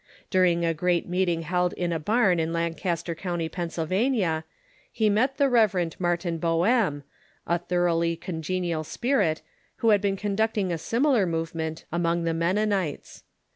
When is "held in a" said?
1.43-1.99